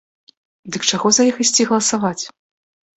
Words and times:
Дык 0.77 0.89
чаго 0.89 1.07
за 1.19 1.29
іх 1.29 1.35
ісці 1.47 1.69
галасаваць?! 1.73 2.23